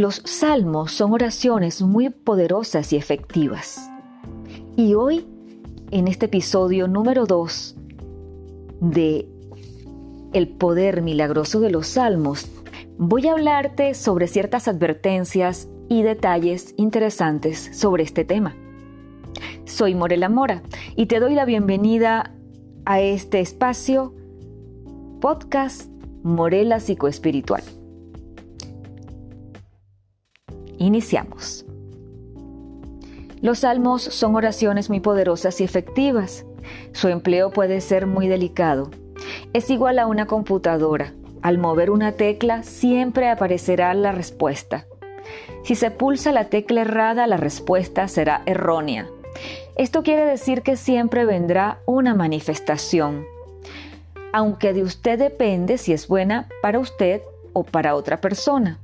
[0.00, 3.90] Los salmos son oraciones muy poderosas y efectivas.
[4.74, 5.26] Y hoy,
[5.90, 7.76] en este episodio número 2
[8.80, 9.28] de
[10.32, 12.50] El poder milagroso de los salmos,
[12.96, 18.56] voy a hablarte sobre ciertas advertencias y detalles interesantes sobre este tema.
[19.66, 20.62] Soy Morela Mora
[20.96, 22.34] y te doy la bienvenida
[22.86, 24.14] a este espacio
[25.20, 25.90] podcast
[26.22, 27.79] Morela Psicoespiritual.
[30.80, 31.66] Iniciamos.
[33.42, 36.46] Los salmos son oraciones muy poderosas y efectivas.
[36.92, 38.90] Su empleo puede ser muy delicado.
[39.52, 41.12] Es igual a una computadora.
[41.42, 44.86] Al mover una tecla siempre aparecerá la respuesta.
[45.64, 49.06] Si se pulsa la tecla errada, la respuesta será errónea.
[49.76, 53.26] Esto quiere decir que siempre vendrá una manifestación,
[54.32, 57.20] aunque de usted depende si es buena para usted
[57.52, 58.78] o para otra persona.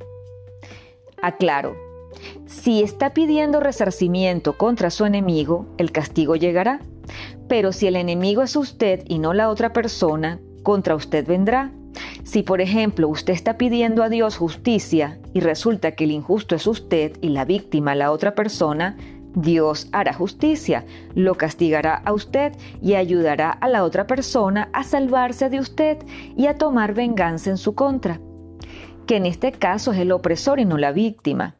[1.23, 1.86] Aclaro,
[2.47, 6.81] si está pidiendo resarcimiento contra su enemigo, el castigo llegará.
[7.49, 11.71] Pero si el enemigo es usted y no la otra persona, contra usted vendrá.
[12.25, 16.67] Si por ejemplo usted está pidiendo a Dios justicia y resulta que el injusto es
[16.67, 18.97] usted y la víctima la otra persona,
[19.37, 25.51] Dios hará justicia, lo castigará a usted y ayudará a la otra persona a salvarse
[25.51, 25.99] de usted
[26.37, 28.19] y a tomar venganza en su contra,
[29.07, 31.55] que en este caso es el opresor y no la víctima.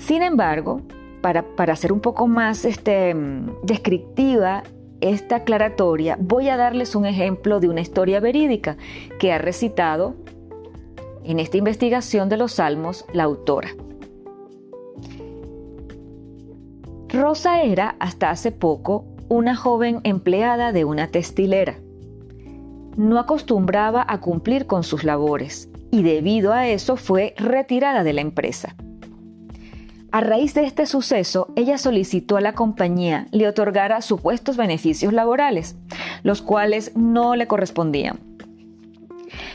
[0.00, 0.80] Sin embargo,
[1.20, 3.14] para, para hacer un poco más este,
[3.62, 4.62] descriptiva
[5.00, 8.76] esta aclaratoria, voy a darles un ejemplo de una historia verídica
[9.18, 10.14] que ha recitado
[11.22, 13.68] en esta investigación de los salmos la autora.
[17.10, 21.78] Rosa era, hasta hace poco, una joven empleada de una textilera.
[22.96, 28.22] No acostumbraba a cumplir con sus labores y debido a eso fue retirada de la
[28.22, 28.74] empresa.
[30.12, 35.76] A raíz de este suceso, ella solicitó a la compañía le otorgara supuestos beneficios laborales,
[36.24, 38.18] los cuales no le correspondían.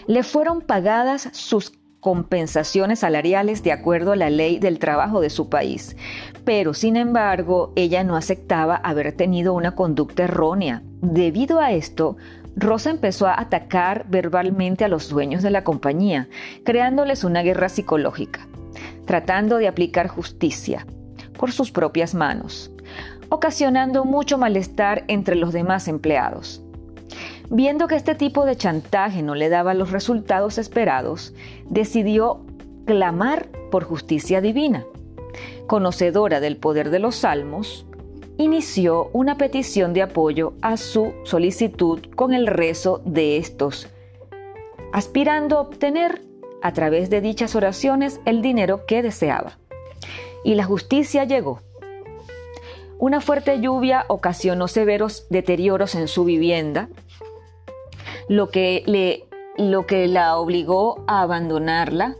[0.08, 5.50] Le fueron pagadas sus compensaciones salariales de acuerdo a la ley del trabajo de su
[5.50, 5.98] país,
[6.46, 10.84] pero sin embargo ella no aceptaba haber tenido una conducta errónea.
[11.02, 12.16] Debido a esto,
[12.56, 16.30] Rosa empezó a atacar verbalmente a los dueños de la compañía,
[16.64, 18.48] creándoles una guerra psicológica
[19.06, 20.86] tratando de aplicar justicia
[21.38, 22.72] por sus propias manos,
[23.30, 26.62] ocasionando mucho malestar entre los demás empleados.
[27.50, 31.34] Viendo que este tipo de chantaje no le daba los resultados esperados,
[31.70, 32.44] decidió
[32.86, 34.84] clamar por justicia divina.
[35.68, 37.86] Conocedora del poder de los salmos,
[38.38, 43.88] inició una petición de apoyo a su solicitud con el rezo de estos,
[44.92, 46.22] aspirando a obtener
[46.62, 49.58] a través de dichas oraciones el dinero que deseaba.
[50.44, 51.62] Y la justicia llegó.
[52.98, 56.90] Una fuerte lluvia ocasionó severos deterioros en su vivienda,
[58.30, 59.26] lo que, le,
[59.58, 62.16] lo que la obligó a abandonarla,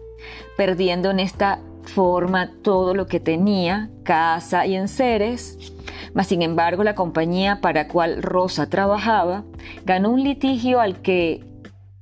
[0.58, 5.75] perdiendo en esta forma todo lo que tenía, casa y enseres.
[6.16, 9.44] Mas sin embargo, la compañía para cual Rosa trabajaba
[9.86, 11.44] ganó un litigio al que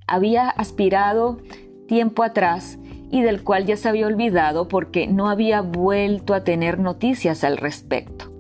[0.07, 1.39] había aspirado
[1.87, 2.77] tiempo atrás
[3.09, 7.57] y del cual ya se había olvidado porque no había vuelto a tener noticias al
[7.57, 8.31] respecto.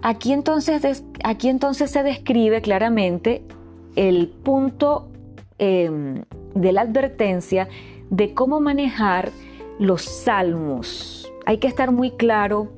[0.00, 0.80] Aquí entonces,
[1.90, 3.42] se describe claramente
[3.94, 5.10] el punto
[5.58, 7.68] em, de la advertencia
[8.08, 9.32] de cómo manejar
[9.78, 11.30] los salmos.
[11.44, 12.72] Hay que estar muy claro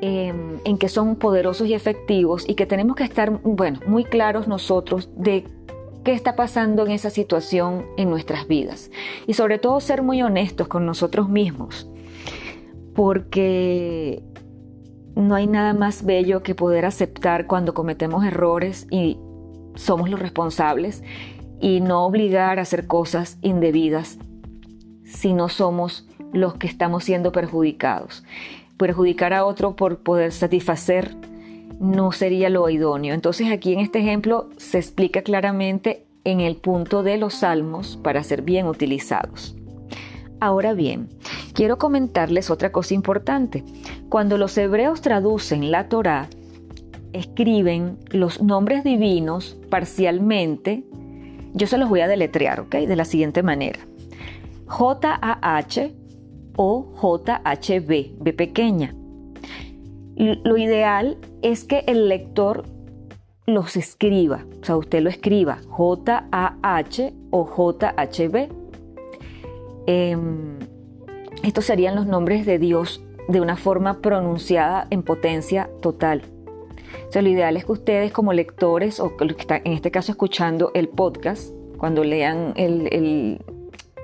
[0.00, 4.48] em, en que son poderosos y efectivos y que tenemos que estar, bueno, muy claros
[4.48, 5.44] nosotros de
[6.04, 8.90] qué está pasando en esa situación en nuestras vidas.
[9.26, 11.90] Y sobre todo ser muy honestos con nosotros mismos,
[12.94, 14.22] porque
[15.16, 19.18] no hay nada más bello que poder aceptar cuando cometemos errores y
[19.74, 21.02] somos los responsables
[21.60, 24.18] y no obligar a hacer cosas indebidas
[25.04, 28.24] si no somos los que estamos siendo perjudicados.
[28.76, 31.16] Perjudicar a otro por poder satisfacer
[31.80, 33.14] no sería lo idóneo.
[33.14, 38.22] Entonces aquí en este ejemplo se explica claramente en el punto de los salmos para
[38.22, 39.54] ser bien utilizados.
[40.40, 41.08] Ahora bien,
[41.54, 43.64] quiero comentarles otra cosa importante.
[44.08, 46.28] Cuando los hebreos traducen la Torá,
[47.12, 50.84] escriben los nombres divinos parcialmente,
[51.54, 52.74] yo se los voy a deletrear, ¿ok?
[52.74, 53.80] De la siguiente manera.
[54.66, 55.94] J-A-H
[56.56, 58.94] o J-H-B, B pequeña.
[60.16, 62.64] Lo ideal es que el lector
[63.46, 68.48] los escriba, o sea, usted lo escriba J-A-H o J-H-B.
[69.86, 70.58] Em,
[71.42, 76.22] estos serían los nombres de Dios de una forma pronunciada en potencia total.
[77.14, 80.70] O lo ideal es que ustedes como lectores o que están en este caso escuchando
[80.74, 82.52] el podcast, cuando lean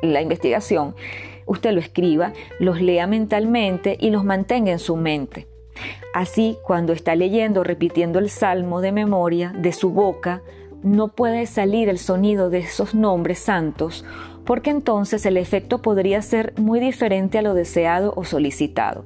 [0.02, 0.94] la investigación,
[1.46, 5.46] usted lo escriba, los lea mentalmente y los mantenga en su mente.
[6.14, 10.42] Así, cuando está leyendo, repitiendo el salmo de memoria, de su boca,
[10.82, 14.04] no puede salir el sonido de esos nombres santos,
[14.44, 19.04] porque entonces el efecto podría ser muy diferente a lo deseado o solicitado.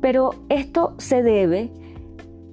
[0.00, 1.70] Pero esto se debe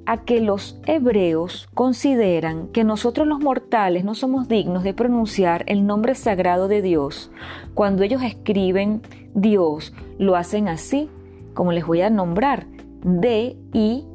[0.09, 5.85] a que los hebreos consideran que nosotros los mortales no somos dignos de pronunciar el
[5.85, 7.29] nombre sagrado de Dios.
[7.75, 9.03] Cuando ellos escriben
[9.35, 11.11] Dios, lo hacen así,
[11.53, 12.65] como les voy a nombrar,
[13.03, 14.07] D-I-S.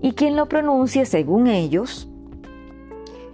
[0.00, 2.08] Y quien lo pronuncie según ellos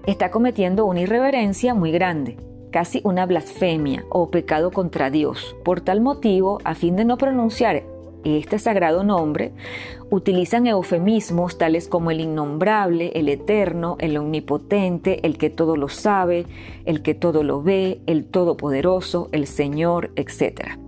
[0.04, 2.36] está cometiendo una irreverencia muy grande
[2.70, 5.56] casi una blasfemia o pecado contra Dios.
[5.64, 7.82] Por tal motivo, a fin de no pronunciar
[8.24, 9.52] este sagrado nombre,
[10.10, 16.46] utilizan eufemismos tales como el innombrable, el eterno, el omnipotente, el que todo lo sabe,
[16.84, 20.78] el que todo lo ve, el todopoderoso, el Señor, etc.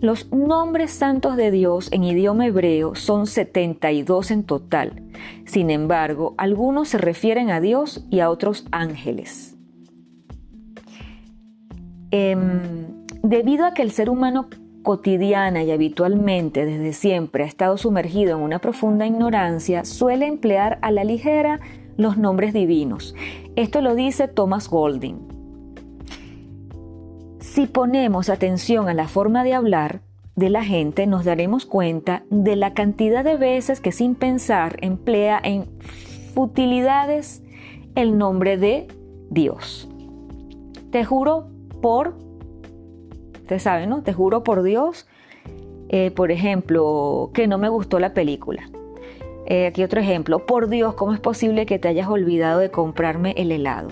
[0.00, 5.00] Los nombres santos de Dios en idioma hebreo son 72 en total.
[5.44, 9.56] Sin embargo, algunos se refieren a Dios y a otros ángeles.
[12.10, 14.48] Em, debido a que el ser humano
[14.82, 20.90] cotidiana y habitualmente desde siempre ha estado sumergido en una profunda ignorancia, suele emplear a
[20.90, 21.60] la ligera
[21.96, 23.14] los nombres divinos.
[23.56, 25.16] Esto lo dice Thomas Golding.
[27.38, 30.00] Si ponemos atención a la forma de hablar
[30.36, 35.40] de la gente, nos daremos cuenta de la cantidad de veces que sin pensar emplea
[35.42, 35.66] en
[36.34, 37.42] futilidades
[37.94, 38.88] el nombre de
[39.30, 39.88] Dios.
[40.90, 41.48] Te juro
[41.82, 42.16] por
[43.52, 44.02] Usted sabe, ¿no?
[44.02, 45.06] Te juro por Dios,
[45.90, 48.70] eh, por ejemplo, que no me gustó la película.
[49.44, 50.46] Eh, aquí otro ejemplo.
[50.46, 53.90] Por Dios, ¿cómo es posible que te hayas olvidado de comprarme el helado?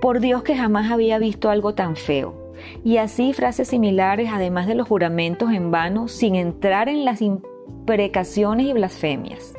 [0.00, 2.52] Por Dios que jamás había visto algo tan feo.
[2.84, 8.66] Y así frases similares, además de los juramentos en vano, sin entrar en las imprecaciones
[8.66, 9.52] y blasfemias.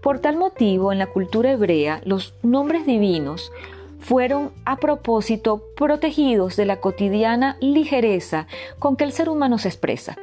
[0.00, 3.50] Por tal motivo, en la cultura hebrea, los nombres divinos
[4.00, 8.46] fueron a propósito protegidos de la cotidiana ligereza
[8.78, 10.16] con que el ser humano se expresa.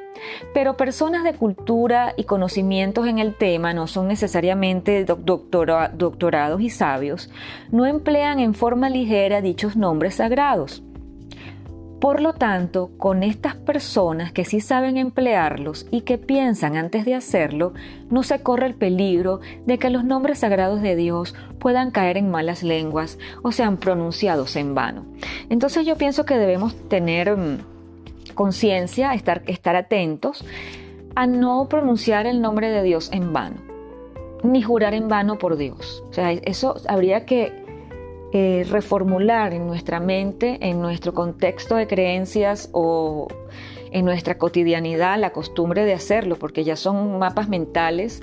[0.54, 7.30] Pero personas de cultura y conocimientos en el tema no son necesariamente doctorados y sabios,
[7.72, 10.84] no emplean en forma ligera dichos nombres sagrados.
[12.00, 17.16] Por lo tanto, con estas personas que sí saben emplearlos y que piensan antes de
[17.16, 17.74] hacerlo,
[18.12, 22.30] no se corre el peligro de que los nombres sagrados de Dios puedan caer en
[22.30, 25.06] malas lenguas o sean pronunciados en vano.
[25.50, 27.58] Entonces yo pienso que debemos tener mm,
[28.36, 30.46] conciencia, estar, estar atentos
[31.16, 33.58] a no pronunciar el nombre de Dios en vano,
[34.44, 36.04] ni jurar en vano por Dios.
[36.12, 37.67] O sea, eso habría que
[38.34, 43.28] eh, reformular en nuestra mente, en nuestro contexto de creencias o
[43.92, 48.22] en nuestra cotidianidad la costumbre de hacerlo, porque ya son mapas mentales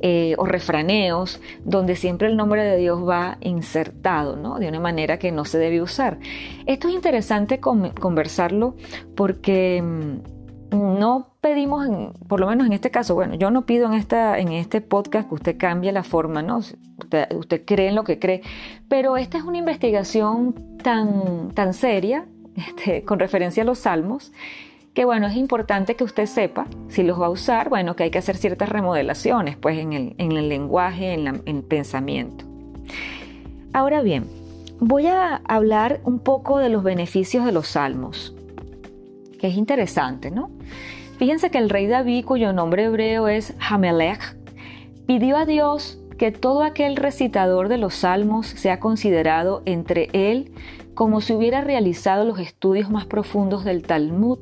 [0.00, 4.58] eh, o refraneos donde siempre el nombre de Dios va insertado, ¿no?
[4.58, 6.18] De una manera que no se debe usar.
[6.66, 8.74] Esto es interesante conversarlo
[9.14, 10.41] porque mm,
[10.72, 11.86] no pedimos,
[12.28, 15.28] por lo menos en este caso, bueno, yo no pido en, esta, en este podcast
[15.28, 16.58] que usted cambie la forma, ¿no?
[16.58, 18.42] Usted, cree en lo que cree,
[18.88, 22.26] pero esta es una investigación tan, tan seria,
[22.56, 24.32] este, con referencia a los salmos,
[24.94, 28.10] que bueno, es importante que usted sepa, si los va a usar, bueno, que hay
[28.10, 32.44] que hacer ciertas remodelaciones, pues en el, en el lenguaje, en, en el pensamiento.
[33.72, 34.26] Ahora bien,
[34.80, 38.34] voy a hablar un poco de los beneficios de los salmos
[39.42, 40.50] que es interesante, ¿no?
[41.18, 44.36] Fíjense que el rey David, cuyo nombre hebreo es Hamelech,
[45.04, 50.52] pidió a Dios que todo aquel recitador de los salmos sea considerado entre él
[50.94, 54.38] como si hubiera realizado los estudios más profundos del Talmud.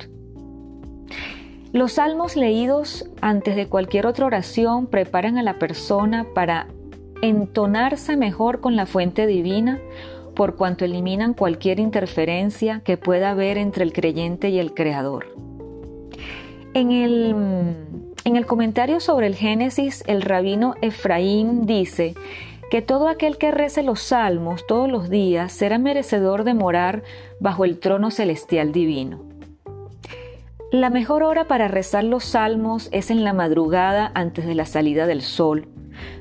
[1.73, 6.66] Los salmos leídos antes de cualquier otra oración preparan a la persona para
[7.23, 9.80] entonarse mejor con la fuente divina
[10.35, 15.27] por cuanto eliminan cualquier interferencia que pueda haber entre el creyente y el creador.
[16.75, 17.35] En el,
[18.25, 22.15] en el comentario sobre el Génesis, el rabino Efraín dice
[22.71, 27.03] que todo aquel que rece los salmos todos los días será merecedor de morar
[27.41, 29.25] bajo el trono celestial divino.
[30.71, 35.09] La mejor hora para rezar los salmos es en la madrugada antes de la salida
[35.09, 35.67] del sol,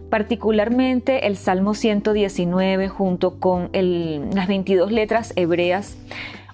[0.09, 5.98] particularmente el Salmo 119 junto con las 22 letras hebreas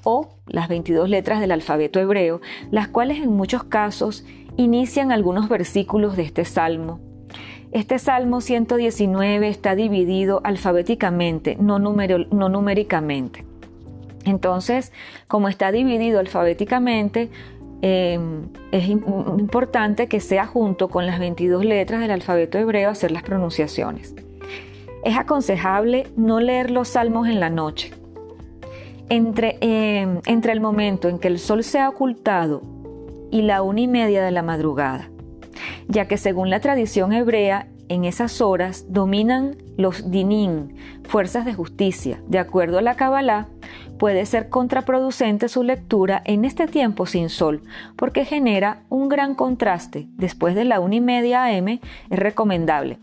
[0.04, 2.42] o las 22 letras del alfabeto hebreo,
[2.72, 4.26] las cuales en muchos casos
[4.58, 7.00] inician algunos versículos de este salmo.
[7.72, 13.44] Este salmo 119 está dividido alfabéticamente, no, no numéricamente.
[14.26, 14.92] Entonces,
[15.28, 17.30] como está dividido alfabéticamente,
[17.88, 23.22] em, es importante que sea junto con las 22 letras del alfabeto hebreo hacer las
[23.22, 24.16] pronunciaciones.
[25.04, 27.92] Es aconsejable no leer los salmos en la noche.
[29.10, 32.64] Entre, em, entre el momento en que el sol se ha ocultado
[33.30, 35.12] y la una y media de la madrugada,
[35.88, 42.22] ya que según la tradición hebrea, en esas horas dominan los dinín, fuerzas de justicia.
[42.28, 43.48] De acuerdo a la Kabbalah,
[43.98, 47.62] puede ser contraproducente su lectura en este tiempo sin sol,
[47.96, 50.08] porque genera un gran contraste.
[50.12, 53.00] Después de la una y media AM es recomendable.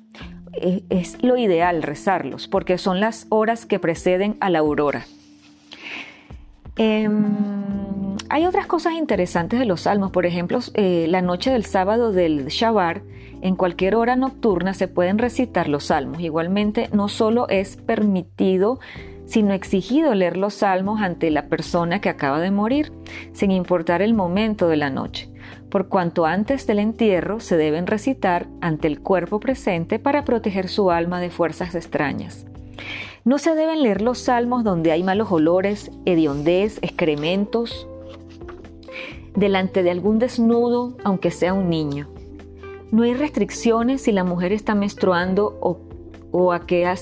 [0.90, 5.06] Es lo ideal rezarlos, porque son las horas que preceden a la aurora.
[6.76, 12.12] Em, hay otras cosas interesantes de los salmos, por ejemplo, eh, la noche del sábado
[12.12, 13.02] del Shabbat,
[13.42, 16.20] en cualquier hora nocturna se pueden recitar los salmos.
[16.20, 18.78] Igualmente, no solo es permitido,
[19.26, 22.92] sino exigido leer los salmos ante la persona que acaba de morir,
[23.32, 25.30] sin importar el momento de la noche,
[25.70, 30.90] por cuanto antes del entierro se deben recitar ante el cuerpo presente para proteger su
[30.90, 32.46] alma de fuerzas extrañas.
[33.24, 37.86] No se deben leer los salmos donde hay malos olores, hediondez, excrementos,
[39.34, 42.08] delante de algún desnudo, aunque sea un niño.
[42.90, 45.58] No hay restricciones si la mujer está menstruando
[46.32, 46.96] o, a, que a,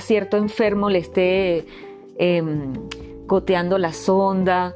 [0.00, 1.66] cierto enfermo le esté
[2.16, 2.72] em,
[3.26, 4.74] goteando la sonda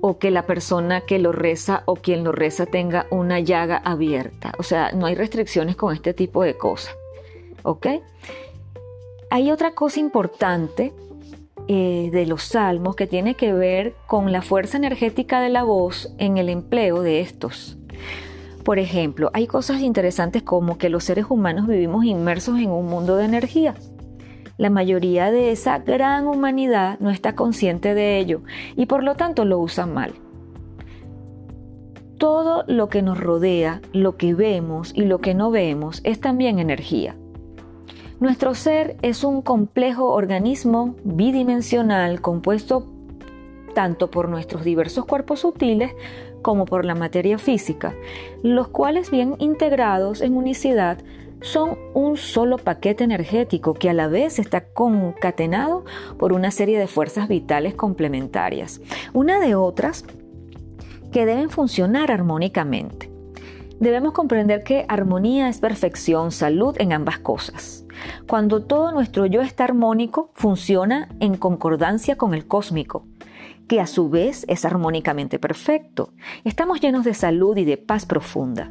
[0.00, 4.52] o que la persona que lo reza o quien lo reza tenga una llaga abierta.
[4.58, 6.94] O sea, no hay restricciones con este tipo de cosas.
[7.62, 7.88] ¿Ok?
[9.30, 10.92] Hay otra cosa importante
[11.68, 16.14] eh, de los salmos que tiene que ver con la fuerza energética de la voz
[16.18, 17.76] en el empleo de estos.
[18.64, 23.16] Por ejemplo, hay cosas interesantes como que los seres humanos vivimos inmersos en un mundo
[23.16, 23.74] de energía.
[24.58, 28.42] La mayoría de esa gran humanidad no está consciente de ello
[28.74, 30.14] y por lo tanto lo usa mal.
[32.18, 36.58] Todo lo que nos rodea, lo que vemos y lo que no vemos es también
[36.58, 37.14] energía.
[38.18, 42.86] Nuestro ser es un complejo organismo bidimensional compuesto
[43.74, 45.92] tanto por nuestros diversos cuerpos sutiles
[46.40, 47.94] como por la materia física,
[48.42, 50.96] los cuales bien integrados en unicidad
[51.42, 55.84] son un solo paquete energético que a la vez está concatenado
[56.18, 58.80] por una serie de fuerzas vitales complementarias,
[59.12, 60.06] una de otras
[61.12, 63.10] que deben funcionar armónicamente.
[63.78, 67.85] Debemos comprender que armonía es perfección, salud en ambas cosas.
[68.28, 73.04] Cuando todo nuestro yo está armónico, funciona en concordancia con el cósmico,
[73.68, 76.12] que a su vez es armónicamente perfecto.
[76.44, 78.70] Estamos llenos de salud y de paz profunda.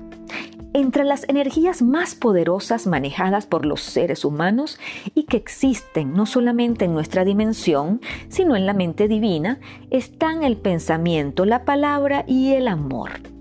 [0.74, 4.78] Entre las energías más poderosas manejadas por los seres humanos
[5.14, 10.58] y que existen no solamente en nuestra dimensión, sino en la mente divina, están el
[10.58, 13.35] pensamiento, la palabra y el amor.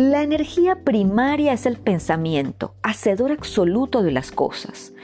[0.00, 4.94] La energía primaria es el pensamiento, hacedor absoluto de las cosas,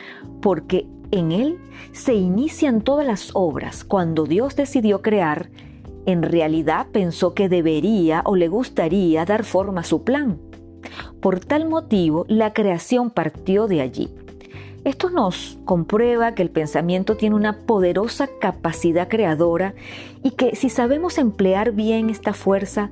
[0.41, 1.59] porque en él
[1.93, 3.85] se inician todas las obras.
[3.85, 5.51] Cuando Dios decidió crear,
[6.07, 10.39] en realidad pensó que debería o le gustaría dar forma a su plan.
[11.21, 14.09] Por tal motivo, la creación partió de allí.
[14.85, 19.75] Esto nos comprueba que el pensamiento tiene una poderosa capacidad creadora
[20.23, 22.91] y que si sabemos emplear bien esta fuerza,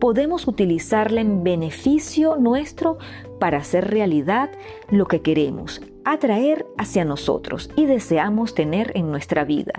[0.00, 2.98] podemos utilizarla en beneficio nuestro
[3.38, 4.50] para hacer realidad
[4.90, 9.74] lo que queremos, atraer hacia nosotros y deseamos tener en nuestra vida.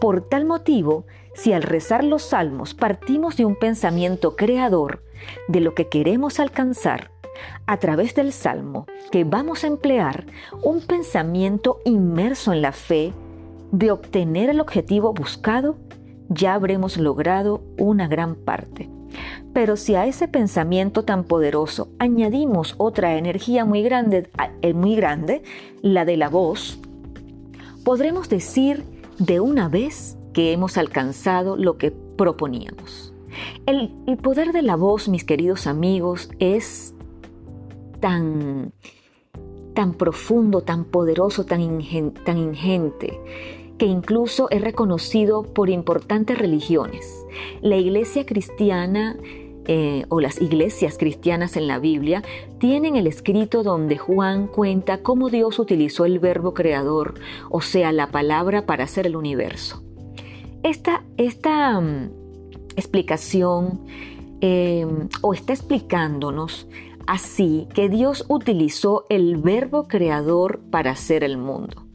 [0.00, 5.02] Por tal motivo, si al rezar los salmos partimos de un pensamiento creador
[5.48, 7.10] de lo que queremos alcanzar,
[7.66, 10.26] a través del salmo que vamos a emplear
[10.62, 13.12] un pensamiento inmerso en la fe
[13.72, 15.76] de obtener el objetivo buscado,
[16.28, 18.95] ya habremos logrado una gran parte.
[19.52, 24.28] Pero si a ese pensamiento tan poderoso añadimos otra energía muy grande,
[24.62, 25.42] eh, muy grande,
[25.82, 26.78] la de la voz,
[27.84, 28.84] podremos decir
[29.18, 33.14] de una vez que hemos alcanzado lo que proponíamos.
[33.66, 33.90] El,
[34.22, 36.94] poder de la voz, mis queridos amigos, es
[38.00, 38.72] tan,
[39.74, 41.82] tan profundo, tan poderoso, tan,
[42.24, 43.18] tan ingente,
[43.78, 47.24] que incluso es reconocido por importantes religiones.
[47.60, 49.16] La iglesia cristiana
[49.68, 52.22] eh, o las iglesias cristianas en la Biblia
[52.58, 57.14] tienen el escrito donde Juan cuenta cómo Dios utilizó el verbo creador,
[57.50, 59.82] o sea, la palabra para hacer el universo.
[60.62, 62.10] Esta, esta mm,
[62.76, 63.80] explicación
[64.40, 66.68] em, o está explicándonos
[67.06, 71.85] así que Dios utilizó el verbo creador para hacer el mundo.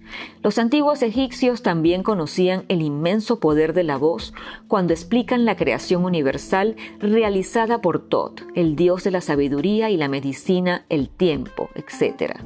[0.44, 4.34] Los antiguos egipcios también conocían el inmenso poder de la voz
[4.68, 10.08] cuando explican la creación universal realizada por Tot, el dios de la sabiduría y la
[10.08, 12.40] medicina, el tiempo, etc.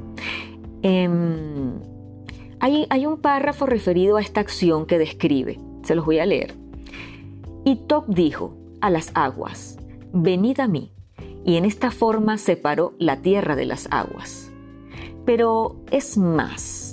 [0.82, 1.80] Em,
[2.60, 6.54] hay, un párrafo referido a esta acción que describe, se los voy a leer.
[7.64, 9.78] Y Tot dijo a las aguas,
[10.14, 10.92] venid a mí,
[11.44, 14.52] y en esta forma separó la tierra de las aguas.
[15.26, 16.85] Pero es más,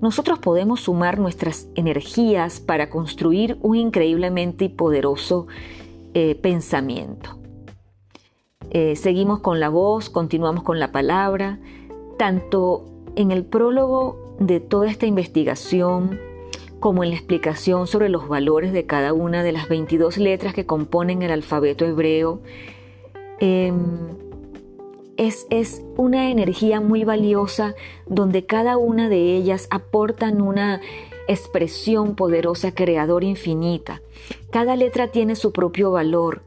[0.00, 5.46] nosotros podemos sumar nuestras energías para construir un increíblemente poderoso
[6.14, 7.38] eh, pensamiento.
[8.70, 11.58] Eh, seguimos con la voz, continuamos con la palabra,
[12.18, 12.84] tanto
[13.16, 16.20] en el prólogo de toda esta investigación
[16.80, 20.66] como en la explicación sobre los valores de cada una de las 22 letras que
[20.66, 22.40] componen el alfabeto hebreo.
[23.40, 24.27] Em,
[25.18, 27.74] es, una energía muy valiosa
[28.06, 30.80] donde cada una de ellas aportan una
[31.26, 34.00] expresión poderosa, creadora infinita.
[34.50, 36.42] Cada letra tiene su propio valor.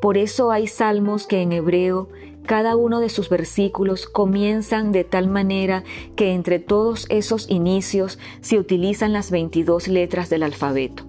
[0.00, 2.08] Por eso hay salmos que en hebreo
[2.46, 5.84] cada uno de sus versículos comienzan de tal manera
[6.16, 11.07] que entre todos esos inicios se utilizan las 22 letras del alfabeto.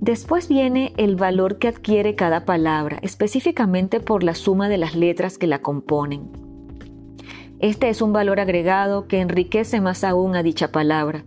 [0.00, 5.38] Después viene el valor que adquiere cada palabra, específicamente por la suma de las letras
[5.38, 6.30] que la componen.
[7.58, 11.24] Este es un valor agregado que enriquece más aún a dicha palabra.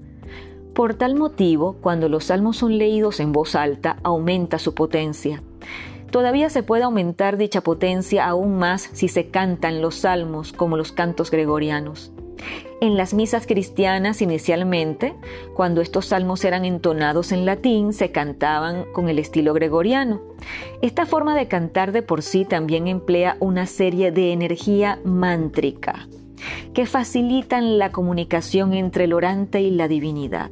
[0.76, 5.42] Por tal motivo, cuando los salmos son leídos en voz alta, aumenta su potencia.
[6.12, 10.92] Todavía se puede aumentar dicha potencia aún más si se cantan los salmos como los
[10.92, 12.12] cantos gregorianos.
[12.82, 15.14] En las misas cristianas inicialmente,
[15.54, 20.22] cuando estos salmos eran entonados en latín, se cantaban con el estilo gregoriano.
[20.82, 26.08] Esta forma de cantar de por sí también emplea una serie de energía mántrica
[26.74, 30.52] que facilitan la comunicación entre el orante y la divinidad.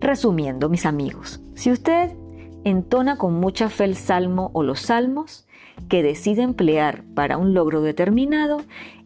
[0.00, 2.10] Resumiendo, mis amigos, si usted
[2.64, 5.46] entona con mucha fe el salmo o los salmos
[5.88, 8.62] que decide emplear para un logro determinado,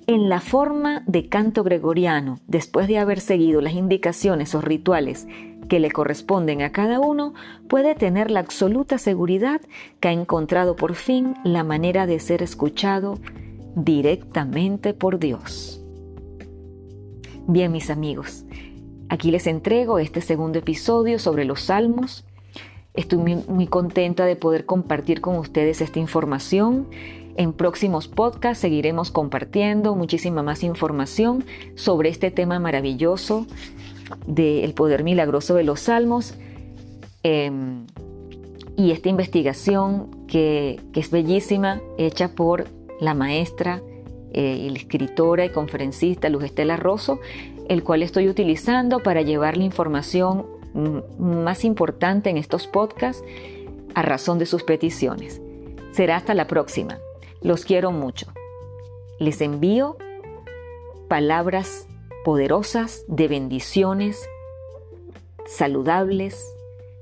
[0.08, 5.28] en la forma de canto gregoriano, después de haber seguido las indicaciones o rituales
[5.68, 7.34] que le corresponden a cada uno,
[7.68, 9.60] puede tener la absoluta seguridad
[10.00, 13.18] que ha encontrado por fin la manera de ser escuchado
[13.76, 15.84] directamente por Dios.
[17.46, 18.46] Bien, mis amigos,
[19.10, 22.24] aquí les entrego este segundo episodio sobre los salmos.
[22.94, 26.88] Estoy muy, contenta de poder compartir con ustedes esta información
[27.38, 31.44] en próximos podcasts seguiremos compartiendo muchísima más información
[31.76, 33.46] sobre este tema maravilloso
[34.26, 36.34] del poder milagroso de los salmos
[37.22, 37.86] em,
[38.76, 42.66] y esta investigación que, es bellísima, hecha por
[43.00, 43.82] la maestra
[44.32, 47.20] eh, y la escritora y conferencista Luz Estela Rosso,
[47.68, 50.44] el cual estoy utilizando para llevar la información
[51.18, 53.22] más importante en estos podcasts
[53.94, 55.40] a razón de sus peticiones.
[55.92, 56.98] Será hasta la próxima.
[57.40, 58.26] Los quiero mucho.
[59.18, 59.96] Les envío
[61.08, 61.86] palabras
[62.24, 64.28] poderosas de bendiciones
[65.46, 66.54] saludables,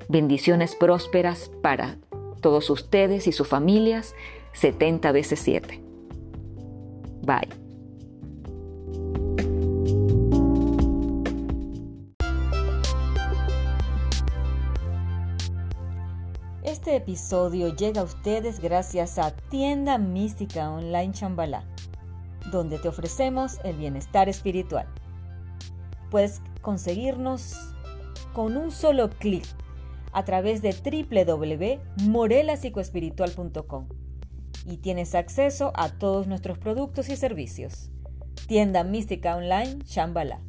[0.08, 1.96] bendiciones prósperas para
[2.40, 4.14] todos ustedes y sus familias
[4.52, 5.80] 70 veces 7.
[7.22, 7.65] Bye.
[16.86, 21.64] Este episodio llega a ustedes gracias a Tienda Mística Online Chambalá,
[22.52, 24.86] donde te ofrecemos el bienestar espiritual.
[26.12, 27.74] Puedes conseguirnos
[28.32, 29.42] con un solo clic
[30.12, 30.76] a través de
[31.96, 33.88] www.morelapsicoespiritual.com
[34.64, 37.90] y tienes acceso a todos nuestros productos y servicios.
[38.46, 40.40] Tienda Mística Online Chambalá.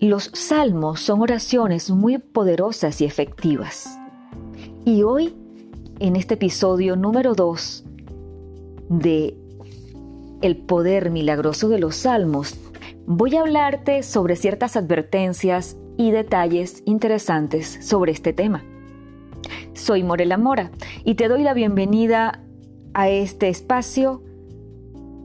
[0.00, 3.98] Los salmos son oraciones muy poderosas y efectivas.
[4.86, 5.36] Y hoy,
[5.98, 7.84] en este episodio número 2
[8.88, 9.36] de
[10.40, 12.58] El poder milagroso de los salmos,
[13.06, 18.64] voy a hablarte sobre ciertas advertencias y detalles interesantes sobre este tema.
[19.74, 20.70] Soy Morela Mora
[21.04, 22.42] y te doy la bienvenida
[22.94, 24.22] a este espacio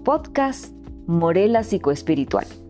[0.04, 0.74] podcast
[1.08, 2.65] Morela Psicoespiritual.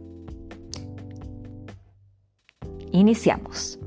[2.95, 3.77] Iniciamos.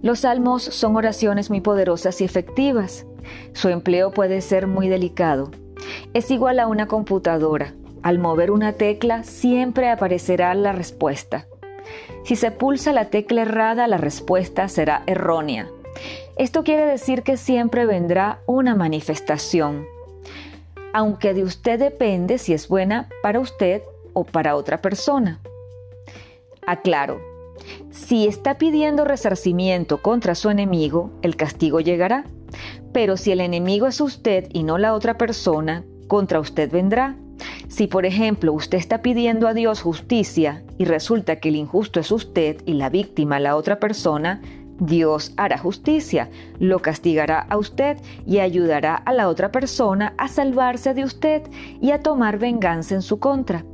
[0.00, 3.04] Los salmos son oraciones muy poderosas y efectivas.
[3.52, 5.50] Su empleo puede ser muy delicado.
[6.14, 7.74] Es igual a una computadora.
[8.04, 11.48] Al mover una tecla siempre aparecerá la respuesta.
[12.24, 15.68] Si se pulsa la tecla errada, la respuesta será errónea.
[16.36, 19.84] Esto quiere decir que siempre vendrá una manifestación,
[20.92, 25.40] aunque de usted depende si es buena para usted o para otra persona.
[26.64, 27.31] Aclaro,
[28.02, 32.24] si está pidiendo resarcimiento contra su enemigo, el castigo llegará,
[32.92, 37.16] pero si el enemigo es usted y no la otra persona, contra usted vendrá.
[37.68, 42.10] Si, por ejemplo, usted está pidiendo a Dios justicia y resulta que el injusto es
[42.10, 44.42] usted y la víctima la otra persona,
[44.78, 50.92] Dios hará justicia, lo castigará a usted y ayudará a la otra persona a salvarse
[50.92, 51.42] de usted
[51.80, 53.64] y a tomar venganza en su contra,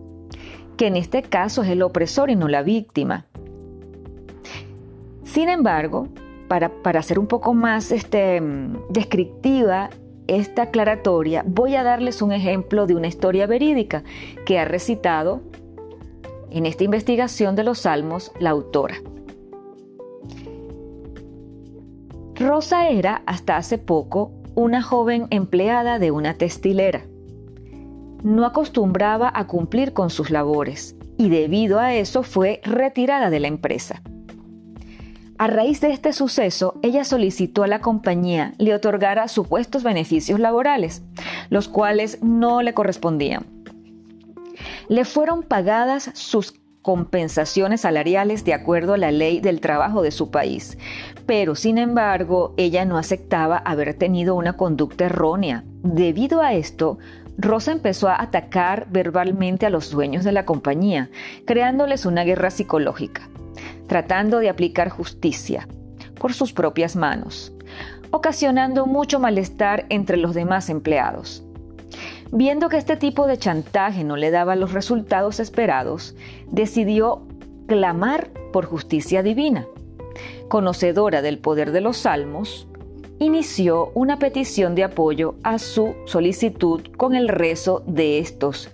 [0.77, 3.28] que en este caso es el opresor y no la víctima.
[5.29, 6.09] Sin embargo,
[6.49, 8.41] para, para hacer un poco más este,
[8.89, 9.91] descriptiva
[10.27, 14.05] esta aclaratoria, voy a darles un ejemplo de una historia verídica
[14.47, 15.43] que ha recitado
[16.51, 18.95] en esta investigación de los salmos la autora.
[22.35, 27.05] Rosa era, hasta hace poco, una joven empleada de una textilera.
[28.23, 33.49] No acostumbraba a cumplir con sus labores y debido a eso fue retirada de la
[33.49, 34.03] empresa.
[35.39, 41.03] A raíz de este suceso, ella solicitó a la compañía le otorgara supuestos beneficios laborales,
[41.49, 43.47] los cuales no le correspondían.
[44.89, 50.33] Le fueron pagadas sus compensaciones salariales de acuerdo a la ley del trabajo de su
[50.33, 50.77] país.
[51.25, 55.63] Pero, sin embargo, ella no aceptaba haber tenido una conducta errónea.
[55.85, 56.99] Debido a esto,
[57.37, 61.11] Rosa empezó a atacar verbalmente a los dueños de la compañía,
[61.45, 63.29] creándoles una guerra psicológica,
[63.87, 65.69] tratando de aplicar justicia
[66.19, 67.53] por sus propias manos,
[68.11, 71.45] ocasionando mucho malestar entre los demás empleados.
[72.31, 76.15] Viendo que este tipo de chantaje no le daba los resultados esperados,
[76.51, 77.27] decidió
[77.67, 79.67] clamar por justicia divina.
[80.49, 82.67] Conocedora del poder de los salmos,
[83.19, 88.71] inició una petición de apoyo a su solicitud con el rezo de estos,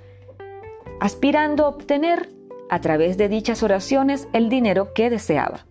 [1.01, 2.29] aspirando a obtener
[2.69, 5.67] a través de dichas oraciones el dinero que deseaba.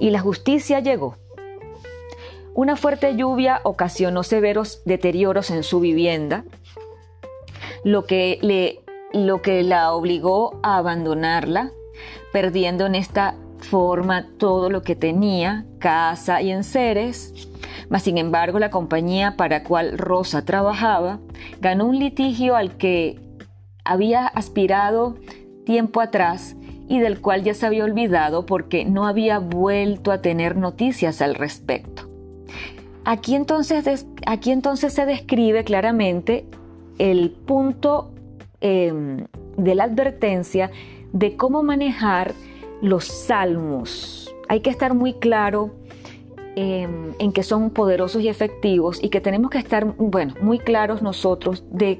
[0.00, 1.16] Y la justicia llegó.
[2.54, 6.44] Una fuerte lluvia ocasionó severos deterioros en su vivienda,
[7.82, 8.80] lo que, le,
[9.12, 11.70] lo que la obligó a abandonarla,
[12.32, 17.48] perdiendo en esta forma todo lo que tenía, casa y enseres.
[17.88, 21.20] Mas sin embargo, la compañía para cual Rosa trabajaba
[21.60, 23.18] ganó un litigio al que
[23.84, 25.16] había aspirado
[25.64, 26.56] tiempo atrás
[26.88, 31.34] y del cual ya se había olvidado porque no había vuelto a tener noticias al
[31.34, 32.08] respecto.
[33.04, 36.46] Aquí entonces, aquí entonces se describe claramente
[36.98, 38.12] el punto
[38.60, 40.70] em, de la advertencia
[41.12, 42.34] de cómo manejar
[42.80, 44.32] los salmos.
[44.48, 45.74] Hay que estar muy claro
[46.54, 51.02] em, en que son poderosos y efectivos y que tenemos que estar, bueno, muy claros
[51.02, 51.98] nosotros de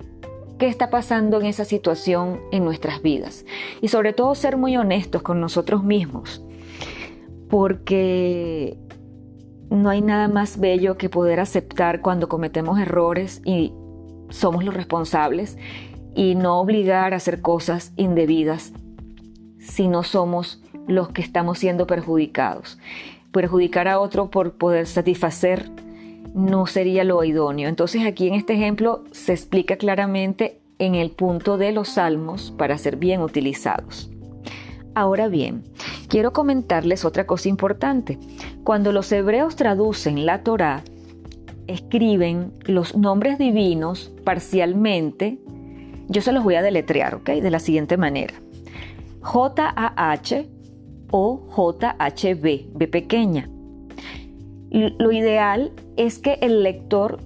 [0.63, 3.45] qué está pasando en esa situación en nuestras vidas.
[3.81, 6.41] Y sobre todo ser muy honestos con nosotros mismos,
[7.51, 8.79] porque
[9.71, 13.73] no hay nada más bello que poder aceptar cuando cometemos errores y
[14.29, 15.59] somos los responsables
[16.15, 18.73] y no obligar a hacer cosas indebidas
[19.59, 22.79] si no somos los que estamos siendo perjudicados.
[23.33, 25.69] Perjudicar a otro por poder satisfacer
[26.35, 27.69] no sería lo idóneo.
[27.69, 32.79] Entonces aquí en este ejemplo se explica claramente en el punto de los salmos para
[32.79, 34.11] ser bien utilizados.
[34.95, 35.65] Ahora bien,
[36.09, 38.19] quiero comentarles otra cosa importante.
[38.65, 40.85] Cuando los hebreos traducen la Torá,
[41.67, 45.39] escriben los nombres divinos parcialmente,
[46.09, 47.31] yo se los voy a deletrear, ¿ok?
[47.31, 48.35] De la siguiente manera.
[49.23, 50.51] J-A-H
[51.11, 53.49] o J-H-B, B pequeña.
[54.71, 57.19] Lo ideal es que el lector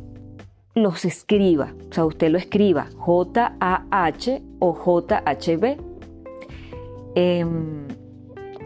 [0.74, 5.78] los escriba, o sea, usted lo escriba, J-A-H o J-H-B.
[7.14, 7.86] Em,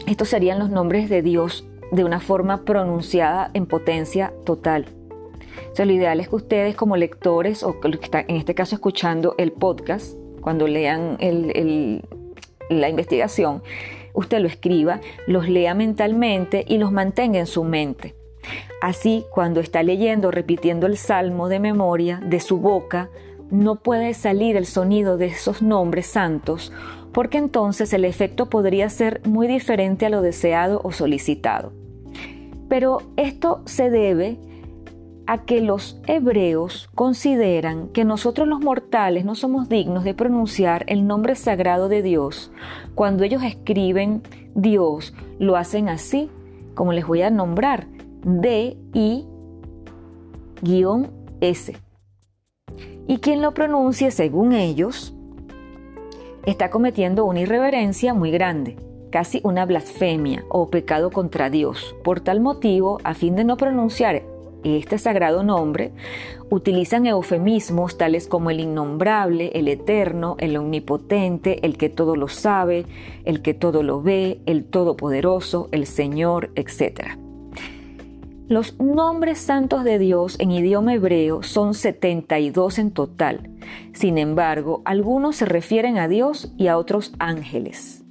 [0.07, 4.87] estos serían los nombres de Dios de una forma pronunciada en potencia total.
[5.71, 8.75] O sea, lo ideal es que ustedes como lectores o que están en este caso
[8.75, 11.17] escuchando el podcast, cuando lean
[12.69, 13.61] la investigación,
[14.13, 18.15] usted lo escriba, los lea mentalmente y los mantenga en su mente.
[18.81, 23.09] Así, cuando está leyendo, repitiendo el salmo de memoria de su boca,
[23.49, 26.71] no puede salir el sonido de esos nombres santos
[27.11, 31.73] porque entonces el efecto podría ser muy diferente a lo deseado o solicitado.
[32.69, 34.37] Pero esto se debe
[35.27, 41.05] a que los hebreos consideran que nosotros los mortales no somos dignos de pronunciar el
[41.05, 42.51] nombre sagrado de Dios.
[42.95, 44.23] Cuando ellos escriben
[44.55, 46.29] Dios, lo hacen así,
[46.75, 47.87] como les voy a nombrar,
[48.23, 49.27] D-I-S.
[53.07, 55.13] Y quien lo pronuncie según ellos,
[56.45, 58.77] está cometiendo una irreverencia muy grande,
[59.11, 61.95] casi una blasfemia o pecado contra Dios.
[62.03, 64.23] Por tal motivo, a fin de no pronunciar
[64.63, 65.91] este sagrado nombre,
[66.49, 72.85] utilizan eufemismos tales como el innombrable, el eterno, el omnipotente, el que todo lo sabe,
[73.25, 77.17] el que todo lo ve, el todopoderoso, el Señor, etc.
[78.51, 83.49] Los nombres santos de Dios en idioma hebreo son 72 en total.
[83.93, 88.03] Sin embargo, algunos se refieren a Dios y a otros ángeles.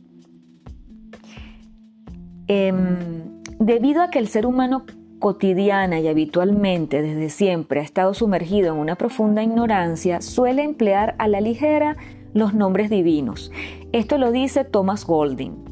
[2.47, 4.87] Em, debido a que el ser humano
[5.19, 11.29] cotidiana y habitualmente desde siempre ha estado sumergido en una profunda ignorancia, suele emplear a
[11.29, 11.99] la ligera
[12.33, 13.53] los nombres divinos.
[13.93, 15.70] Esto lo dice Thomas Golding.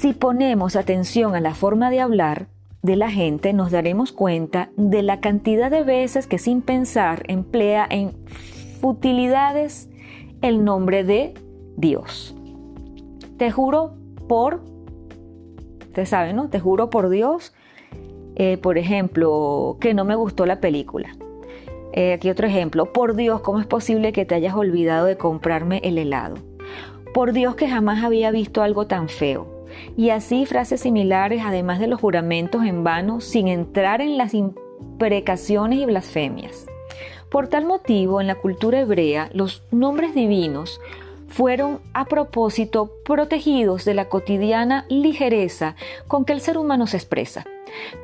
[0.00, 2.46] Si ponemos atención a la forma de hablar
[2.80, 7.86] de la gente, nos daremos cuenta de la cantidad de veces que sin pensar emplea
[7.90, 8.12] en
[8.80, 9.90] futilidades
[10.40, 11.34] el nombre de
[11.76, 12.34] Dios.
[13.36, 13.92] Te juro
[14.26, 14.62] por,
[15.82, 16.48] usted sabe, ¿no?
[16.48, 17.52] Te juro por Dios,
[18.36, 21.14] eh, por ejemplo, que no me gustó la película.
[21.92, 25.82] Eh, aquí otro ejemplo, por Dios, ¿cómo es posible que te hayas olvidado de comprarme
[25.84, 26.36] el helado?
[27.12, 29.49] Por Dios que jamás había visto algo tan feo
[29.96, 35.78] y así frases similares además de los juramentos en vano sin entrar en las imprecaciones
[35.80, 36.66] y blasfemias.
[37.30, 40.80] Por tal motivo, en la cultura hebrea, los nombres divinos
[41.30, 45.76] fueron a propósito protegidos de la cotidiana ligereza
[46.08, 47.44] con que el ser humano se expresa.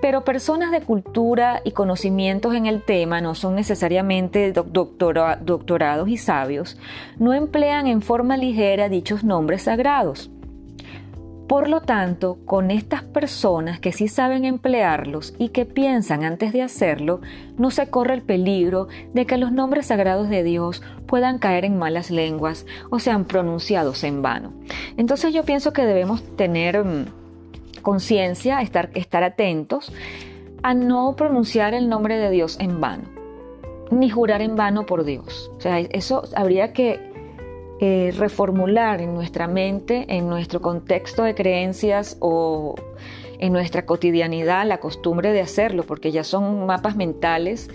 [0.01, 6.79] Pero personas de cultura y conocimientos en el tema no son necesariamente doctorados y sabios,
[7.19, 10.31] no emplean en forma ligera dichos nombres sagrados.
[11.49, 16.63] Por lo tanto, con estas personas que sí saben emplearlos y que piensan antes de
[16.63, 17.21] hacerlo,
[17.57, 21.79] no se corre el peligro de que los nombres sagrados de Dios puedan caer en
[21.79, 24.53] malas lenguas o sean pronunciados en vano.
[24.97, 27.07] Entonces yo pienso que debemos tener mm,
[27.81, 29.93] conciencia, estar, estar atentos
[30.65, 33.05] a no pronunciar el nombre de Dios en vano,
[33.93, 35.53] ni jurar en vano por Dios.
[35.59, 37.16] O sea, eso habría que
[37.81, 42.75] eh, reformular en nuestra mente, en nuestro contexto de creencias o
[43.39, 47.69] en nuestra cotidianidad la costumbre de hacerlo, porque ya son mapas mentales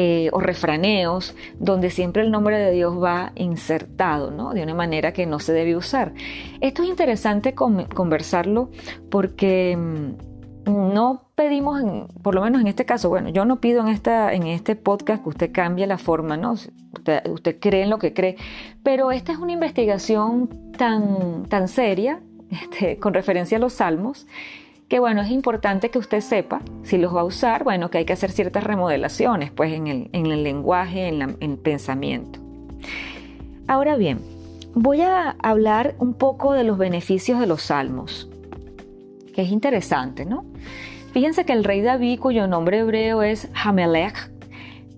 [0.00, 4.54] eh, o refraneos donde siempre el nombre de Dios va insertado, ¿no?
[4.54, 6.12] De una manera que no se debe usar.
[6.60, 8.70] Esto es interesante conversarlo
[9.10, 10.27] porque mm,
[10.68, 11.82] no pedimos,
[12.22, 15.28] por lo menos en este caso, bueno, yo no pido en, en este podcast que
[15.28, 16.52] usted cambie la forma, ¿no?
[16.52, 18.36] Usted, cree en lo que cree,
[18.82, 24.26] pero esta es una investigación tan, tan seria este, con referencia a los salmos
[24.88, 28.06] que bueno, es importante que usted sepa, si los va a usar, bueno, que hay
[28.06, 32.40] que hacer ciertas remodelaciones, pues en el, en el lenguaje, en, en el pensamiento.
[33.66, 34.20] Ahora bien,
[34.74, 38.30] voy a hablar un poco de los beneficios de los salmos
[39.38, 40.44] que es interesante, ¿no?
[41.18, 44.30] Fíjense que el rey David, cuyo nombre hebreo es Hamelech,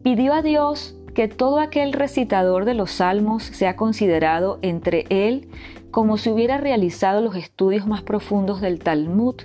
[0.03, 5.49] pidió a Dios que todo aquel recitador de los salmos sea considerado entre él
[5.91, 9.37] como si hubiera realizado los estudios más profundos del Talmud.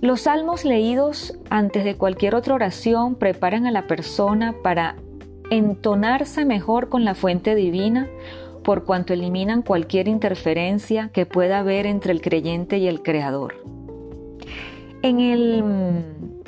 [0.00, 4.94] Los salmos leídos antes de cualquier otra oración preparan a la persona para
[5.50, 8.06] entonarse mejor con la fuente divina
[8.62, 13.79] por cuanto eliminan cualquier interferencia que pueda haber entre el creyente y el Creador.
[15.02, 15.64] En el,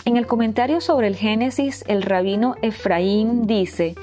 [0.05, 3.95] en el comentario sobre el Génesis, el rabino Efraín dice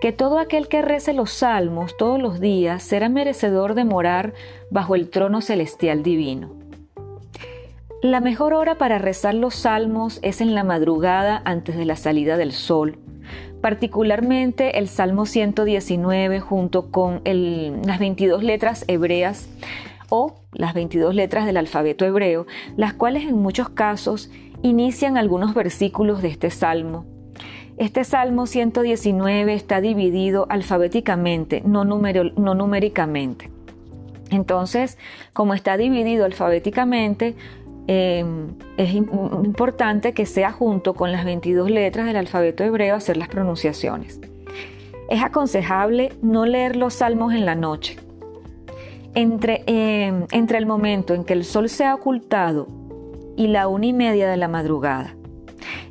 [0.00, 4.34] que todo aquel que rece los salmos todos los días será merecedor de morar
[4.70, 6.50] bajo el trono celestial divino.
[8.02, 12.36] La mejor hora para rezar los salmos es en la madrugada antes de la salida
[12.36, 12.98] del sol,
[13.60, 19.48] particularmente el Salmo 119 junto con las 22 letras hebreas
[20.14, 22.46] o las 22 letras del alfabeto hebreo,
[22.76, 27.06] las cuales en muchos casos inician algunos versículos de este salmo.
[27.78, 33.50] Este Salmo 119 está dividido alfabéticamente, no, no numéricamente.
[34.30, 34.98] Entonces,
[35.32, 37.34] como está dividido alfabéticamente,
[37.86, 43.28] em, es importante que sea junto con las 22 letras del alfabeto hebreo hacer las
[43.28, 44.20] pronunciaciones.
[45.08, 48.01] Es aconsejable no leer los salmos en la noche.
[49.14, 52.68] Entre, em, entre el momento en que el sol se ha ocultado
[53.36, 55.14] y la una y media de la madrugada,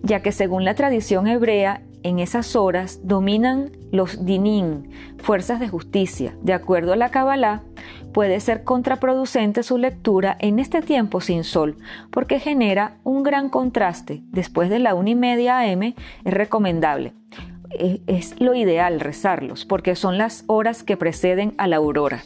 [0.01, 6.35] ya que según la tradición hebrea, en esas horas dominan los dinín, fuerzas de justicia.
[6.41, 7.61] De acuerdo a la Kabbalah,
[8.13, 11.77] puede ser contraproducente su lectura en este tiempo sin sol,
[12.09, 14.23] porque genera un gran contraste.
[14.31, 17.13] Después de la una y media AM es recomendable.
[18.07, 22.23] Es lo ideal rezarlos, porque son las horas que preceden a la aurora.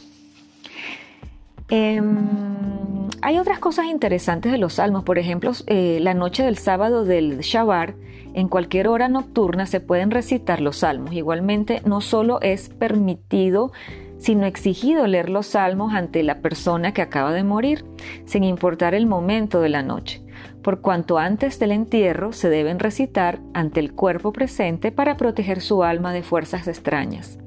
[1.68, 7.04] Em, hay otras cosas interesantes de los salmos, por ejemplo, eh, la noche del sábado
[7.04, 7.94] del Shabbat,
[8.34, 11.14] en cualquier hora nocturna se pueden recitar los salmos.
[11.14, 13.72] Igualmente, no solo es permitido,
[14.18, 17.84] sino exigido leer los salmos ante la persona que acaba de morir,
[18.26, 20.22] sin importar el momento de la noche,
[20.62, 25.82] por cuanto antes del entierro se deben recitar ante el cuerpo presente para proteger su
[25.82, 27.38] alma de fuerzas extrañas.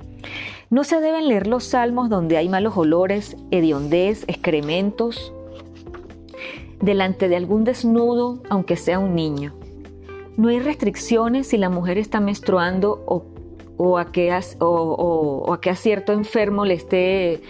[0.70, 5.34] No se deben leer los salmos donde hay malos olores, hediondez, excrementos,
[6.80, 9.56] delante de algún desnudo, aunque sea un niño.
[10.38, 13.04] No hay restricciones si la mujer está menstruando
[13.78, 17.42] o, a, que o, a, cierto enfermo le esté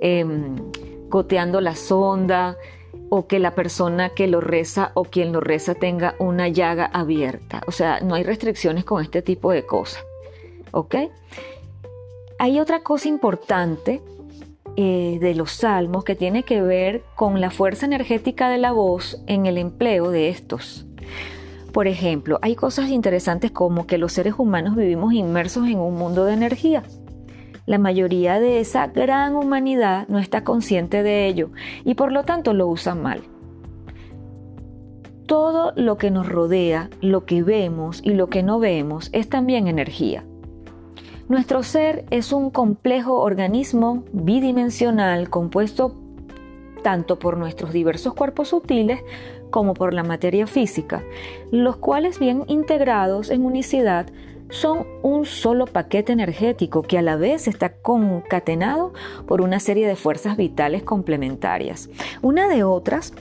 [0.00, 0.56] em,
[1.08, 2.56] goteando la sonda
[3.08, 7.62] o que la persona que lo reza o quien lo reza tenga una llaga abierta.
[7.66, 10.04] O sea, no hay restricciones con este tipo de cosas.
[10.72, 10.94] ¿Ok?
[12.38, 14.02] Hay otra cosa importante
[14.76, 19.22] eh, de los salmos que tiene que ver con la fuerza energética de la voz
[19.26, 20.86] en el empleo de estos.
[21.72, 26.26] Por ejemplo, hay cosas interesantes como que los seres humanos vivimos inmersos en un mundo
[26.26, 26.82] de energía.
[27.64, 31.50] La mayoría de esa gran humanidad no está consciente de ello
[31.84, 33.22] y por lo tanto lo usa mal.
[35.26, 39.68] Todo lo que nos rodea, lo que vemos y lo que no vemos es también
[39.68, 40.24] energía.
[41.28, 45.92] Nuestro ser es un complejo organismo bidimensional compuesto
[46.84, 49.00] tanto por nuestros diversos cuerpos sutiles
[49.50, 51.02] como por la materia física,
[51.50, 54.06] los cuales bien integrados en unicidad
[54.50, 58.92] son un solo paquete energético que a la vez está concatenado
[59.26, 61.90] por una serie de fuerzas vitales complementarias,
[62.22, 63.12] una de otras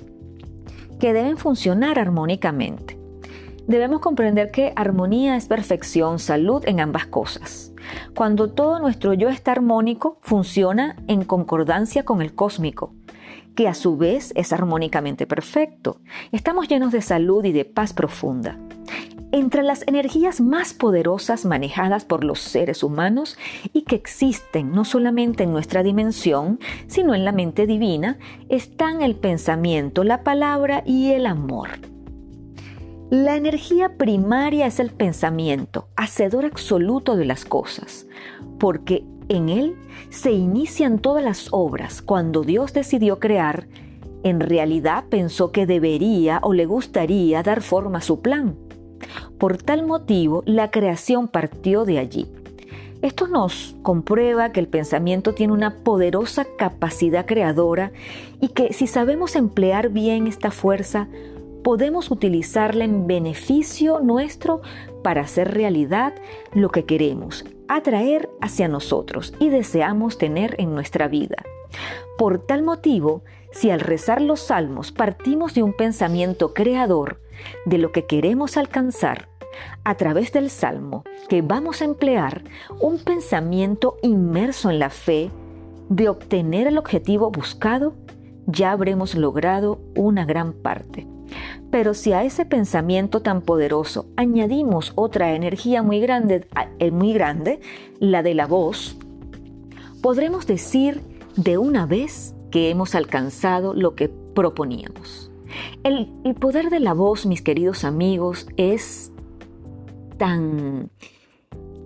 [0.99, 3.04] que deben funcionar armónicamente.
[3.67, 7.73] Debemos comprender que armonía es perfección, salud en ambas cosas.
[8.15, 12.93] Cuando todo nuestro yo está armónico, funciona en concordancia con el cósmico,
[13.55, 15.99] que a su vez es armónicamente perfecto.
[16.31, 18.59] Estamos llenos de salud y de paz profunda.
[19.31, 23.35] Entre las energías más poderosas manejadas por los seres humanos
[23.73, 29.15] y que existen no solamente en nuestra dimensión, sino en la mente divina, están el
[29.15, 31.94] pensamiento, la palabra y el amor.
[33.11, 38.07] La energía primaria es el pensamiento, hacedor absoluto de las cosas,
[38.57, 39.75] porque en él
[40.09, 42.01] se inician todas las obras.
[42.01, 43.67] Cuando Dios decidió crear,
[44.23, 48.55] en realidad pensó que debería o le gustaría dar forma a su plan.
[49.37, 52.25] Por tal motivo, la creación partió de allí.
[53.03, 57.91] Esto nos comprueba que el pensamiento tiene una poderosa capacidad creadora
[58.41, 61.07] y que si sabemos emplear bien esta fuerza,
[61.65, 64.61] podemos utilizarla en beneficio nuestro
[65.01, 66.13] para hacer realidad
[66.53, 71.37] lo que queremos, atraer hacia nosotros y deseamos tener en nuestra vida.
[72.19, 77.19] Por tal motivo, si al rezar los salmos partimos de un pensamiento creador
[77.65, 79.27] de lo que queremos alcanzar,
[79.83, 82.43] a través del salmo que vamos a emplear
[82.79, 85.31] un pensamiento inmerso en la fe
[85.89, 87.95] de obtener el objetivo buscado,
[88.45, 91.07] ya habremos logrado una gran parte.
[91.71, 96.47] Pero si a ese pensamiento tan poderoso añadimos otra energía muy grande,
[96.79, 97.59] eh, muy grande,
[97.99, 98.97] la de la voz,
[100.01, 101.01] podremos decir
[101.35, 105.31] de una vez que hemos alcanzado lo que proponíamos.
[105.83, 106.07] El,
[106.39, 109.11] poder de la voz, mis queridos amigos, es
[110.17, 110.89] tan,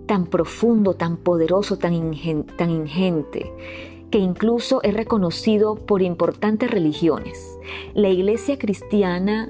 [0.06, 2.14] tan profundo, tan poderoso, tan,
[2.56, 3.52] tan ingente,
[4.10, 7.58] que incluso es reconocido por importantes religiones.
[7.94, 9.48] La iglesia cristiana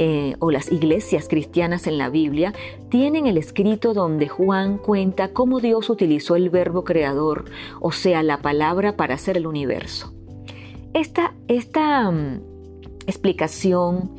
[0.00, 2.54] eh, o las iglesias cristianas en la Biblia
[2.88, 7.46] tienen el escrito donde Juan cuenta cómo Dios utilizó el verbo creador,
[7.80, 10.14] o sea, la palabra para hacer el universo.
[10.94, 12.40] Esta, esta mm,
[13.06, 14.12] explicación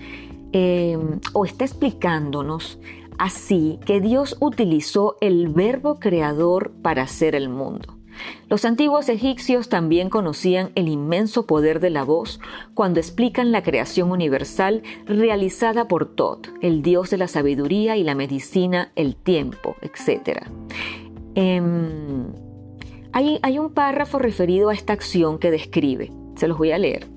[0.51, 2.77] em, o está explicándonos
[3.17, 7.98] así que Dios utilizó el verbo creador para hacer el mundo.
[8.49, 12.39] Los antiguos egipcios también conocían el inmenso poder de la voz
[12.73, 18.15] cuando explican la creación universal realizada por Tot, el dios de la sabiduría y la
[18.15, 20.47] medicina, el tiempo, etc.
[21.35, 22.33] Em,
[23.11, 27.07] hay, un párrafo referido a esta acción que describe, se los voy a leer.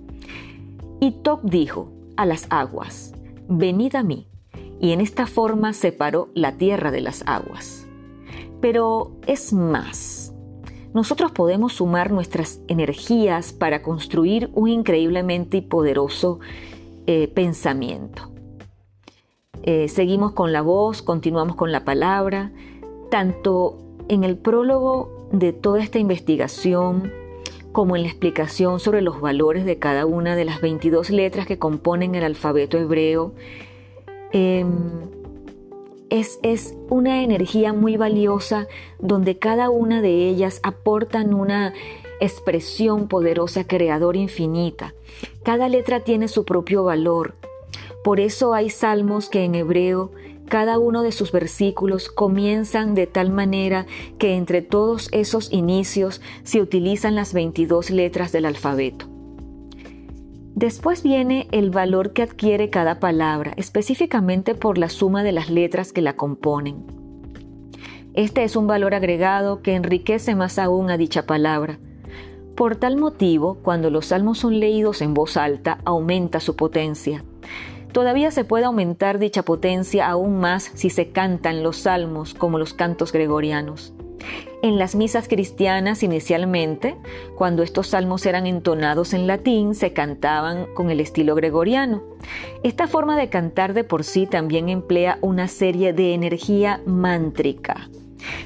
[1.00, 3.14] Y Tot dijo a las aguas,
[3.48, 4.28] venid a mí,
[4.80, 7.86] y en esta forma separó la tierra de las aguas.
[8.60, 10.21] Pero es más
[10.94, 16.40] nosotros podemos sumar nuestras energías para construir un increíblemente poderoso
[17.06, 18.30] eh, pensamiento.
[19.62, 22.52] Eh, seguimos con la voz, continuamos con la palabra,
[23.10, 23.78] tanto
[24.08, 27.12] en el prólogo de toda esta investigación
[27.72, 31.58] como en la explicación sobre los valores de cada una de las 22 letras que
[31.58, 33.32] componen el alfabeto hebreo.
[34.32, 35.21] Em,
[36.12, 41.72] es, una energía muy valiosa donde cada una de ellas aportan una
[42.20, 44.94] expresión poderosa, creadora infinita.
[45.42, 47.34] Cada letra tiene su propio valor.
[48.04, 50.10] Por eso hay salmos que en hebreo
[50.48, 53.86] cada uno de sus versículos comienzan de tal manera
[54.18, 59.11] que entre todos esos inicios se utilizan las 22 letras del alfabeto.
[60.54, 65.92] Después viene el valor que adquiere cada palabra, específicamente por la suma de las letras
[65.92, 66.84] que la componen.
[68.12, 71.78] Este es un valor agregado que enriquece más aún a dicha palabra.
[72.54, 77.24] Por tal motivo, cuando los salmos son leídos en voz alta, aumenta su potencia.
[77.92, 82.74] Todavía se puede aumentar dicha potencia aún más si se cantan los salmos como los
[82.74, 83.94] cantos gregorianos.
[84.62, 86.96] En las misas cristianas inicialmente,
[87.36, 92.04] cuando estos salmos eran entonados en latín, se cantaban con el estilo gregoriano.
[92.62, 97.90] Esta forma de cantar de por sí también emplea una serie de energía mántrica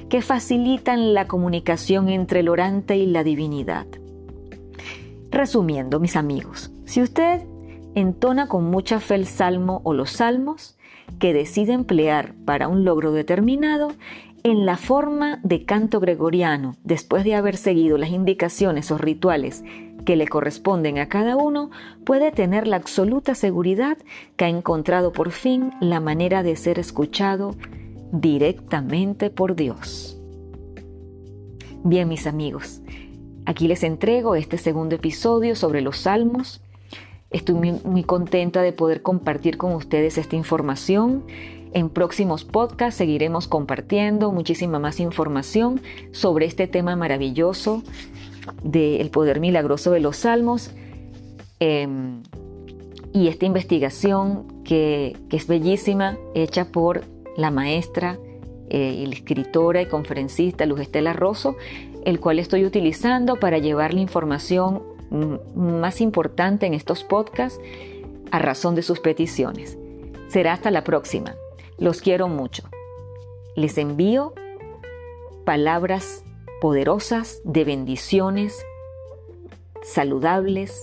[0.09, 3.87] que facilitan la comunicación entre el orante y la divinidad.
[5.31, 7.43] Resumiendo, mis amigos, si usted
[7.95, 10.77] entona con mucha fe el salmo o los salmos
[11.19, 13.93] que decide emplear para un logro determinado,
[14.47, 19.65] en la forma de canto gregoriano, después de haber seguido las indicaciones o rituales
[20.05, 21.73] que le corresponden a cada uno,
[22.05, 23.99] puede tener la absoluta seguridad
[24.37, 27.57] que ha encontrado por fin la manera de ser escuchado
[28.13, 30.17] directamente por Dios.
[31.83, 32.83] Bien, mis amigos,
[33.47, 36.63] aquí les entrego este segundo episodio sobre los salmos.
[37.31, 41.25] Estoy muy, muy contenta de poder compartir con ustedes esta información
[41.77, 47.83] en próximos podcasts seguiremos compartiendo muchísima más información sobre este tema maravilloso
[48.63, 50.71] del poder milagroso de los salmos
[51.61, 52.23] em,
[53.13, 57.05] y esta investigación que, es bellísima, hecha por
[57.37, 58.19] la maestra
[58.71, 61.57] eh, y la escritora y conferencista Luz Estela Rosso,
[62.07, 64.83] el cual estoy utilizando para llevar la información
[65.55, 67.61] más importante en estos podcasts
[68.31, 69.77] a razón de sus peticiones.
[70.31, 71.35] Será hasta la próxima.
[71.79, 72.63] Los quiero mucho.
[73.55, 74.33] Les envío
[75.45, 76.25] palabras
[76.61, 78.65] poderosas de bendiciones
[79.83, 80.83] saludables,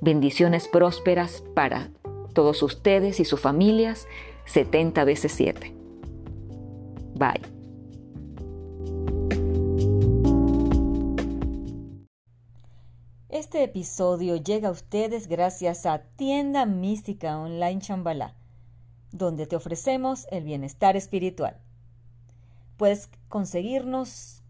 [0.00, 1.90] bendiciones prósperas para
[2.32, 4.06] todos ustedes y sus familias
[4.46, 5.74] 70 veces 7.
[7.16, 7.42] Bye.
[13.28, 18.39] Este episodio llega a ustedes gracias a Tienda Mística Online Chambalá
[19.12, 21.56] donde te ofrecemos el bienestar espiritual.
[22.76, 24.42] Puedes conseguirnos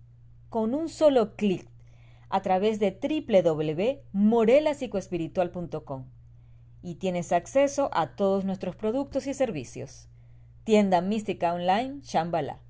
[0.48, 1.68] con un solo clic
[2.28, 2.98] a través de
[4.12, 6.04] www.morelapsicoespiritual.com
[6.82, 10.08] y tienes acceso a todos nuestros productos y servicios.
[10.64, 12.60] Tienda Mística Online Shambhala.